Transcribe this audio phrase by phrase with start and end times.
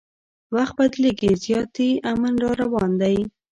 [0.55, 3.17] وخت بدلیږي زیاتي امن را روان دی